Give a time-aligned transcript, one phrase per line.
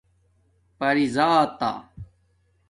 [0.77, 1.71] پری زاتہ